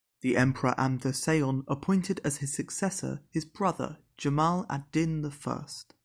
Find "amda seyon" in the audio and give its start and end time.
0.79-1.63